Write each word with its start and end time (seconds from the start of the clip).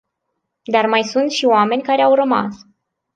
Dar 0.65 0.85
mai 0.87 1.03
sunt 1.03 1.31
și 1.31 1.45
oameni 1.45 1.81
care 1.81 2.01
au 2.01 2.13
rămas. 2.15 2.55